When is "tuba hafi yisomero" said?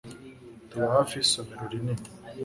0.69-1.63